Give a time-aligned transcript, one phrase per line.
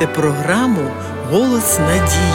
[0.00, 0.90] слухаєте програму
[1.30, 2.32] Голос надії.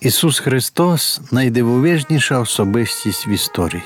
[0.00, 3.82] Ісус Христос найдивовижніша особистість в історії.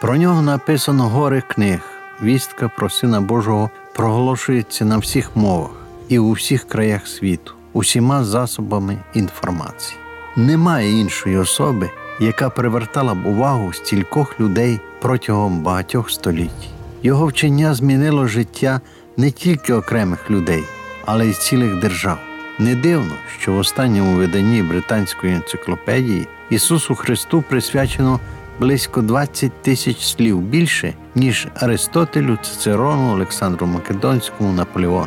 [0.00, 1.80] Про нього написано гори книг.
[2.22, 5.70] Вістка про Сина Божого проголошується на всіх мовах
[6.08, 9.98] і у всіх краях світу, усіма засобами інформації.
[10.36, 16.70] Немає іншої особи, яка привертала б увагу стількох людей протягом багатьох століть.
[17.02, 18.80] Його вчення змінило життя
[19.16, 20.64] не тільки окремих людей,
[21.04, 22.18] але й цілих держав.
[22.58, 28.20] Не дивно, що в останньому виданні британської енциклопедії Ісусу Христу присвячено
[28.60, 35.06] близько 20 тисяч слів більше, ніж Аристотелю, Цицерону, Олександру Македонському, Наполеону.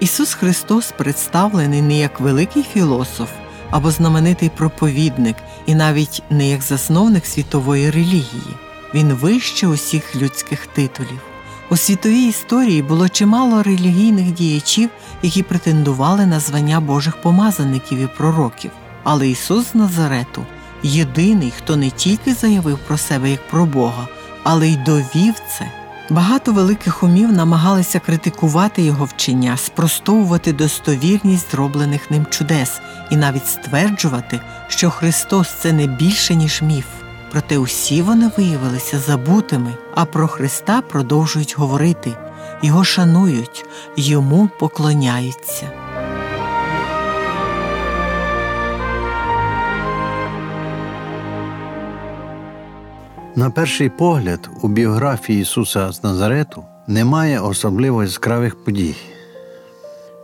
[0.00, 3.30] Ісус Христос представлений не як великий філософ
[3.70, 8.56] або знаменитий проповідник, і навіть не як засновник світової релігії.
[8.94, 11.20] Він вище усіх людських титулів.
[11.70, 14.90] У світовій історії було чимало релігійних діячів,
[15.22, 18.70] які претендували на звання Божих помазаників і пророків.
[19.02, 20.44] Але Ісус з Назарету
[20.82, 24.08] єдиний, хто не тільки заявив про себе як про Бога,
[24.42, 25.83] але й довів це.
[26.10, 34.40] Багато великих умів намагалися критикувати його вчення, спростовувати достовірність зроблених ним чудес і навіть стверджувати,
[34.68, 36.86] що Христос це не більше, ніж міф.
[37.32, 42.12] Проте усі вони виявилися забутими, а про Христа продовжують говорити,
[42.62, 43.64] його шанують,
[43.96, 45.83] йому поклоняються.
[53.36, 58.94] На перший погляд, у біографії Ісуса з Назарету немає особливо яскравих подій.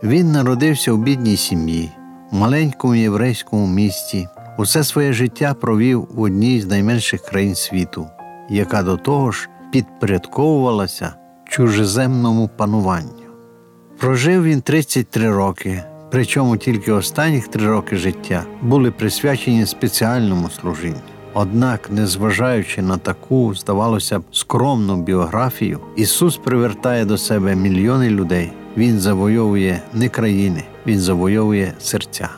[0.03, 1.91] Він народився у бідній сім'ї,
[2.31, 4.27] в маленькому єврейському місті,
[4.57, 8.07] усе своє життя провів в одній з найменших країн світу,
[8.49, 11.13] яка до того ж підпорядковувалася
[11.49, 13.09] чужеземному пануванню.
[13.99, 21.10] Прожив він 33 роки, причому тільки останніх три роки життя були присвячені спеціальному служінню.
[21.33, 28.51] Однак, незважаючи на таку, здавалося б, скромну біографію, Ісус привертає до себе мільйони людей.
[28.77, 32.29] Він завойовує не країни, Він завойовує серця.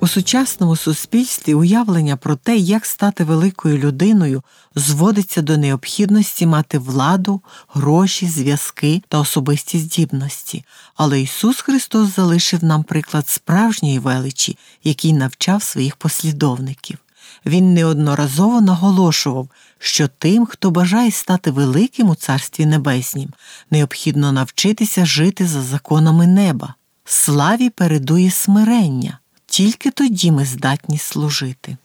[0.00, 4.42] У сучасному суспільстві уявлення про те, як стати великою людиною,
[4.74, 10.64] зводиться до необхідності мати владу, гроші, зв'язки та особисті здібності.
[10.96, 16.98] Але Ісус Христос залишив нам приклад справжньої величі, який навчав своїх послідовників.
[17.46, 23.30] Він неодноразово наголошував, що тим, хто бажає стати великим у Царстві Небеснім,
[23.70, 26.74] необхідно навчитися жити за законами неба.
[27.04, 31.76] Славі передує смирення, тільки тоді ми здатні служити.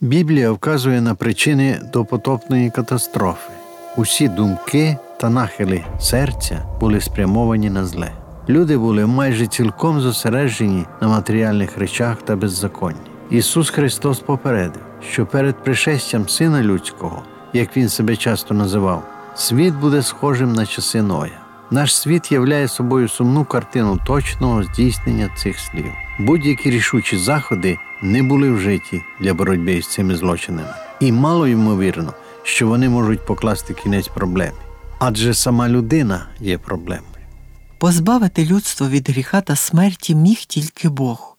[0.00, 3.52] Біблія вказує на причини допотопної катастрофи.
[3.96, 8.12] Усі думки та нахили серця були спрямовані на зле.
[8.48, 13.13] Люди були майже цілком зосереджені на матеріальних речах та беззаконні.
[13.30, 19.02] Ісус Христос попередив, що перед пришестям Сина Людського, як Він себе часто називав,
[19.34, 21.40] світ буде схожим на часи Ноя.
[21.70, 25.92] Наш світ являє собою сумну картину точного здійснення цих слів.
[26.18, 32.12] Будь-які рішучі заходи не були вжиті для боротьби з цими злочинами, і мало ймовірно,
[32.42, 34.58] що вони можуть покласти кінець проблемі.
[34.98, 37.04] Адже сама людина є проблемою.
[37.78, 41.33] Позбавити людство від гріха та смерті міг тільки Бог,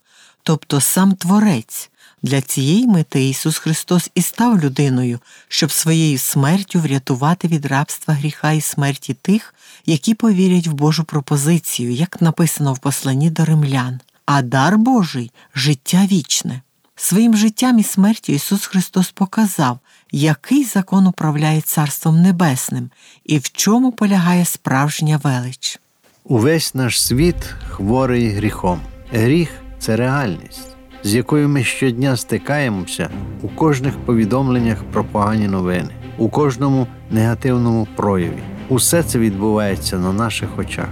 [0.45, 1.89] тобто сам Творець.
[2.21, 8.51] Для цієї мети Ісус Христос і став людиною, щоб своєю смертю врятувати від рабства гріха
[8.51, 9.53] і смерті тих,
[9.85, 16.07] які повірять в Божу пропозицію, як написано в посланні до римлян, а дар Божий життя
[16.11, 16.61] вічне.
[16.95, 19.79] Своїм життям і смертю Ісус Христос показав,
[20.11, 22.89] який закон управляє Царством Небесним
[23.25, 25.79] і в чому полягає справжня велич.
[26.23, 27.35] Увесь наш світ
[27.69, 28.81] хворий гріхом.
[29.11, 29.49] Гріх
[29.85, 30.67] це реальність,
[31.03, 33.09] з якою ми щодня стикаємося
[33.41, 38.39] у кожних повідомленнях про погані новини, у кожному негативному прояві.
[38.69, 40.87] Усе це відбувається на наших очах.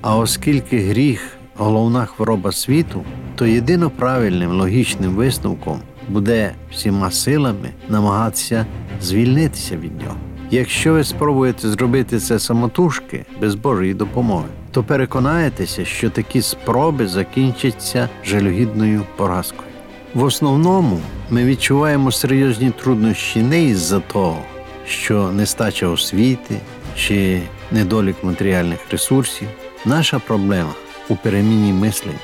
[0.00, 3.02] А оскільки гріх головна хвороба світу,
[3.34, 8.66] то єдино правильним логічним висновком буде всіма силами намагатися
[9.02, 10.16] звільнитися від нього.
[10.50, 18.08] Якщо ви спробуєте зробити це самотужки без Божої допомоги, то переконаєтеся, що такі спроби закінчаться
[18.24, 19.68] жалюгідною поразкою.
[20.14, 21.00] В основному
[21.30, 24.42] ми відчуваємо серйозні труднощі не із-за того,
[24.86, 26.60] що нестача освіти
[26.96, 27.42] чи
[27.72, 29.48] недолік матеріальних ресурсів.
[29.84, 30.74] Наша проблема
[31.08, 32.18] у переміні мислення.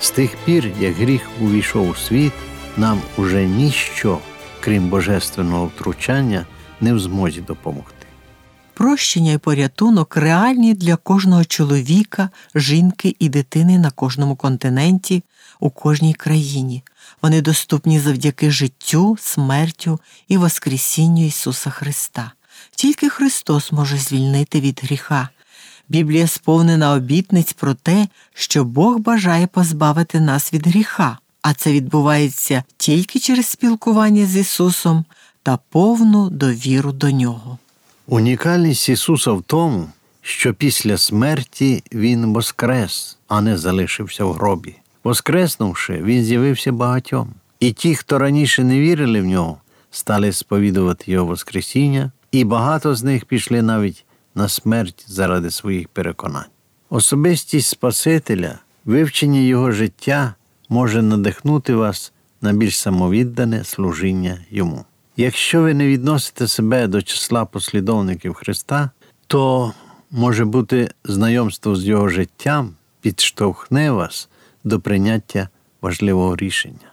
[0.00, 2.32] З тих пір, як гріх увійшов у світ,
[2.76, 4.18] нам уже ніщо,
[4.60, 6.46] крім божественного втручання,
[6.80, 7.95] не в змозі допомогти.
[8.76, 15.22] Прощення і порятунок реальні для кожного чоловіка, жінки і дитини на кожному континенті,
[15.60, 16.82] у кожній країні.
[17.22, 22.32] Вони доступні завдяки життю, смертю і Воскресінню Ісуса Христа.
[22.70, 25.28] Тільки Христос може звільнити від гріха.
[25.88, 32.64] Біблія сповнена обітниць про те, що Бог бажає позбавити нас від гріха, а це відбувається
[32.76, 35.04] тільки через спілкування з Ісусом
[35.42, 37.58] та повну довіру до Нього.
[38.08, 39.88] Унікальність Ісуса в тому,
[40.20, 44.74] що після смерті Він воскрес, а не залишився в гробі.
[45.04, 47.34] Воскреснувши, Він з'явився багатьом.
[47.60, 49.58] І ті, хто раніше не вірили в нього,
[49.90, 54.04] стали сповідувати Його Воскресіння, і багато з них пішли навіть
[54.34, 56.50] на смерть заради своїх переконань.
[56.90, 60.34] Особистість Спасителя, вивчення Його життя
[60.68, 64.84] може надихнути вас на більш самовіддане служіння Йому.
[65.18, 68.90] Якщо ви не відносите себе до числа послідовників Христа,
[69.26, 69.72] то
[70.10, 74.28] може бути знайомство з Його життям підштовхне вас
[74.64, 75.48] до прийняття
[75.82, 76.92] важливого рішення.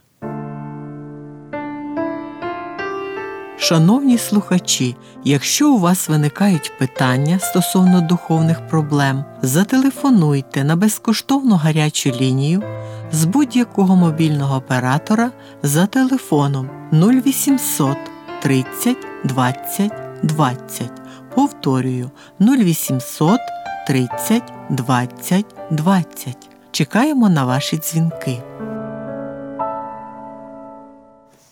[3.58, 12.64] Шановні слухачі, якщо у вас виникають питання стосовно духовних проблем, зателефонуйте на безкоштовну гарячу лінію
[13.12, 15.32] з будь-якого мобільного оператора
[15.64, 18.13] за телефоном 0800
[18.44, 19.92] 30 20
[20.24, 20.92] 20.
[21.36, 23.40] Повторюю 0800
[23.88, 26.50] 30 20 20.
[26.72, 28.42] Чекаємо на ваші дзвінки.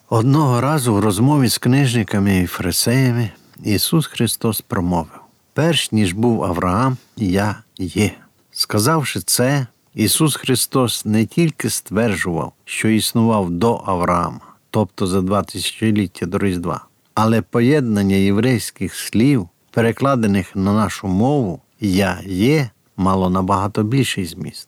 [0.09, 3.29] Одного разу в розмові з книжниками і фарисеями
[3.63, 5.21] Ісус Христос промовив:
[5.53, 8.11] Перш ніж був Авраам, я є.
[8.51, 16.25] Сказавши це, Ісус Христос не тільки стверджував, що існував до Авраама, тобто за два тисячоліття
[16.25, 24.25] до Різдва, але поєднання єврейських слів, перекладених на нашу мову, Я є, мало набагато більший
[24.25, 24.67] зміст.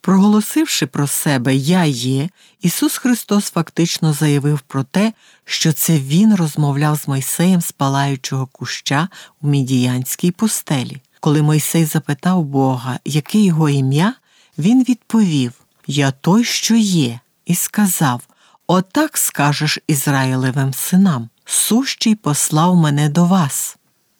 [0.00, 2.28] Проголосивши про себе Я є,
[2.60, 5.12] Ісус Христос фактично заявив про те,
[5.44, 9.08] що це Він розмовляв з Мойсеєм з палаючого куща
[9.42, 10.96] у Мідіянській пустелі.
[11.20, 14.14] Коли Мойсей запитав Бога, яке його ім'я,
[14.58, 15.52] він відповів
[15.86, 18.22] Я той, що є, і сказав
[18.66, 23.76] Отак скажеш Ізраїлевим синам, сущий послав мене до вас.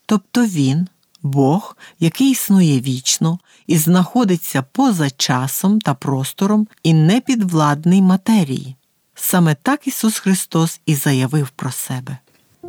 [0.06, 0.88] Тобто він,
[1.22, 8.76] Бог, який існує вічно і знаходиться поза часом та простором і не підвладний матерії.
[9.14, 12.18] Саме так Ісус Христос і заявив про себе.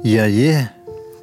[0.04, 0.70] Я є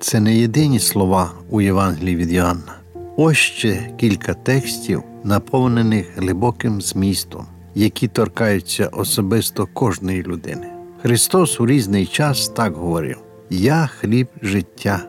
[0.01, 2.75] це не єдині слова у Євангелії від Йоанна.
[3.17, 10.67] Ось ще кілька текстів, наповнених глибоким змістом, які торкаються особисто кожної людини.
[11.03, 13.19] Христос у різний час так говорив:
[13.51, 15.01] Я хліб життя,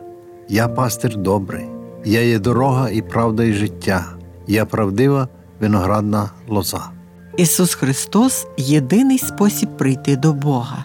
[0.48, 1.66] я пастир добрий,
[2.04, 4.04] я є дорога і правда і життя,
[4.46, 5.28] я правдива
[5.60, 6.90] виноградна лоза.
[7.36, 10.84] Ісус Христос єдиний спосіб прийти до Бога.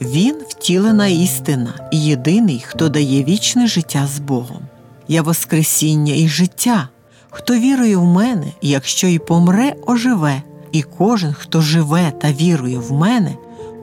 [0.00, 4.62] Він втілена істина і єдиний, хто дає вічне життя з Богом.
[5.08, 6.88] Я Воскресіння і життя.
[7.30, 10.42] Хто вірує в мене, якщо й помре, оживе,
[10.72, 13.34] і кожен, хто живе та вірує в мене,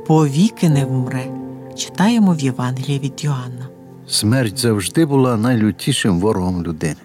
[0.08, 1.26] повіки не вмре.
[1.76, 3.68] Читаємо в Євангелії від Йоанна.
[4.08, 6.96] Смерть завжди була найлютішим ворогом людини.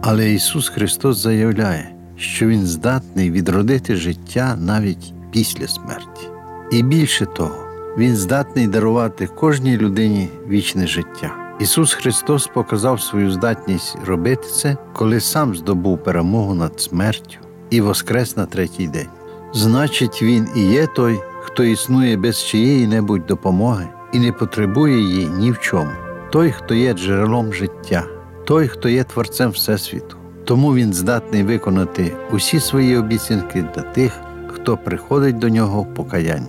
[0.00, 6.28] Але Ісус Христос заявляє, що Він здатний відродити життя навіть після смерті.
[6.72, 7.56] І більше того,
[7.98, 11.34] Він здатний дарувати кожній людині вічне життя.
[11.60, 18.36] Ісус Христос показав свою здатність робити це, коли сам здобув перемогу над смертю і воскрес
[18.36, 19.08] на третій день.
[19.52, 25.26] Значить, Він і є той, хто існує без чиєї небудь допомоги і не потребує її
[25.26, 25.90] ні в чому,
[26.32, 28.04] той, хто є джерелом життя,
[28.44, 30.16] той, хто є творцем Всесвіту.
[30.44, 36.48] Тому Він здатний виконати усі свої обіцянки для тих, хто приходить до нього в покаянні.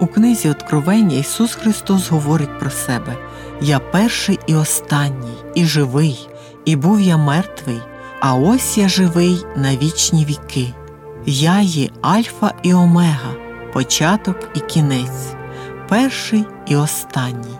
[0.00, 3.16] У книзі Откровення Ісус Христос говорить про себе
[3.60, 6.28] Я перший і останній, і живий,
[6.64, 7.80] і був я мертвий,
[8.20, 10.74] а ось я живий на вічні віки.
[11.26, 13.34] Я є Альфа і Омега,
[13.72, 15.34] початок і кінець,
[15.88, 17.58] перший і останній.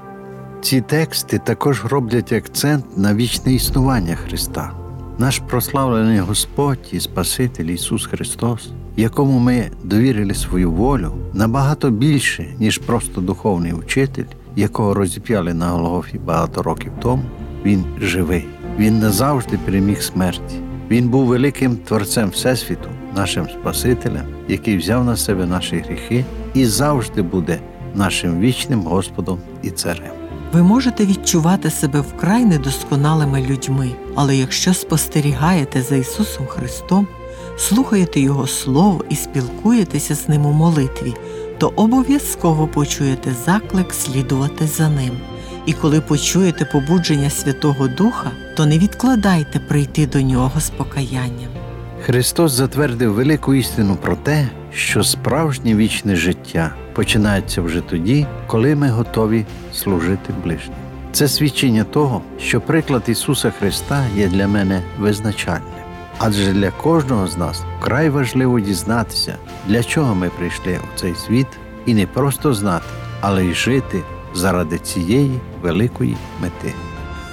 [0.63, 4.73] Ці тексти також роблять акцент на вічне існування Христа.
[5.19, 12.79] Наш прославлений Господь і Спаситель Ісус Христос, якому ми довірили свою волю, набагато більше, ніж
[12.79, 14.25] просто духовний учитель,
[14.57, 17.23] якого розіп'яли на Голгофі багато років тому,
[17.65, 18.45] Він живий.
[18.79, 20.55] Він назавжди переміг смерті.
[20.91, 27.23] Він був великим Творцем Всесвіту, нашим Спасителем, який взяв на себе наші гріхи і завжди
[27.23, 27.59] буде
[27.95, 30.13] нашим вічним Господом і Царем.
[30.53, 37.07] Ви можете відчувати себе вкрай недосконалими людьми, але якщо спостерігаєте за Ісусом Христом,
[37.59, 41.15] слухаєте Його Слово і спілкуєтеся з Ним у молитві,
[41.59, 45.13] то обов'язково почуєте заклик слідувати за Ним.
[45.67, 51.51] І коли почуєте побудження Святого Духа, то не відкладайте прийти до нього з покаянням.
[52.03, 58.91] Христос затвердив велику істину про те, що справжнє вічне життя починається вже тоді, коли ми
[58.91, 60.77] готові служити ближнім.
[61.13, 65.85] Це свідчення того, що приклад Ісуса Христа є для мене визначальним.
[66.19, 69.35] Адже для кожного з нас вкрай важливо дізнатися,
[69.67, 71.49] для чого ми прийшли у цей світ,
[71.87, 72.87] і не просто знати,
[73.21, 74.03] але й жити
[74.35, 76.75] заради цієї великої мети.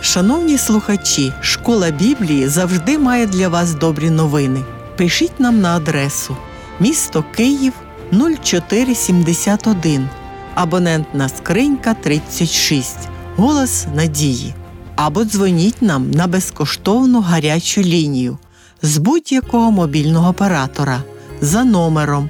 [0.05, 4.63] Шановні слухачі, школа Біблії завжди має для вас добрі новини.
[4.97, 6.38] Пишіть нам на адресу
[6.79, 7.74] місто Київ
[8.12, 10.09] 0471,
[10.55, 12.97] абонентна скринька 36,
[13.35, 14.53] голос надії.
[14.95, 18.38] Або дзвоніть нам на безкоштовну гарячу лінію
[18.81, 21.03] з будь-якого мобільного оператора
[21.41, 22.29] за номером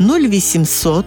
[0.00, 1.04] 0800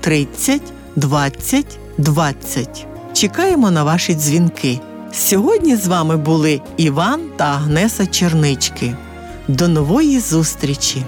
[0.00, 0.62] 30
[0.96, 2.86] 20 20.
[3.12, 4.80] Чекаємо на ваші дзвінки.
[5.12, 8.94] Сьогодні з вами були Іван та Агнеса Чернички.
[9.48, 11.02] До нової зустрічі!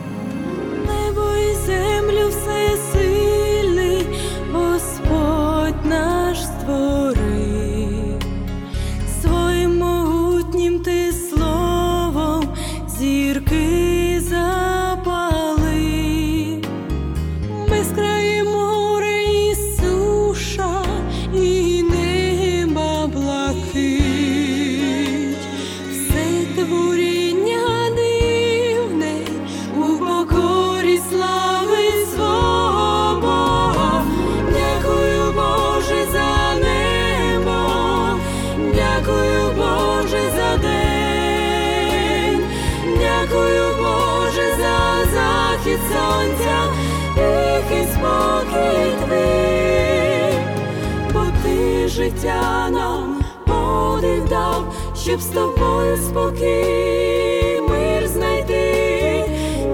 [52.22, 59.24] Життя нам подих дав, щоб з тобою спокій мир знайти.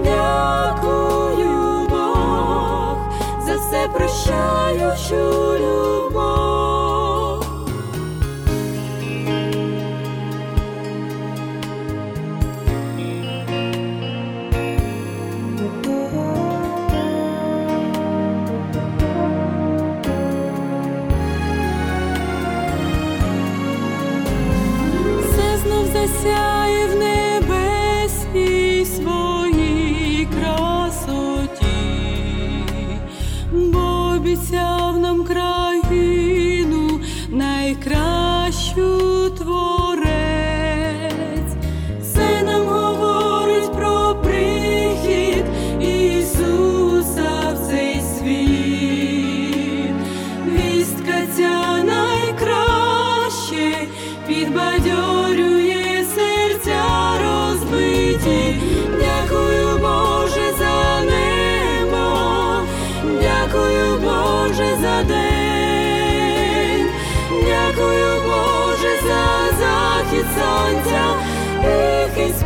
[0.04, 2.98] Дякую, Бог,
[3.46, 5.97] за все прощаючу любов.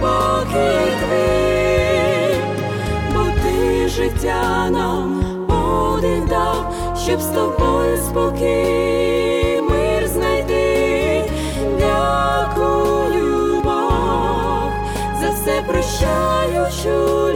[0.02, 2.36] Спокій твій
[3.14, 11.24] бо ти життя нам один дав, щоб з тобою спокій мир знайти.
[11.80, 14.72] Дякую, Бог,
[15.20, 17.32] за все прощаючу